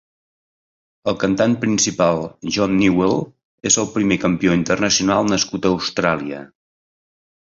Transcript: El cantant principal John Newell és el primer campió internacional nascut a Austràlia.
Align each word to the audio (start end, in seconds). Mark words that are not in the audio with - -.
El 1.11 1.17
cantant 1.23 1.51
principal 1.65 2.21
John 2.55 2.73
Newell 2.79 3.19
és 3.71 3.77
el 3.83 3.89
primer 3.97 4.17
campió 4.25 4.57
internacional 4.61 5.31
nascut 5.35 5.67
a 5.69 5.73
Austràlia. 5.77 6.43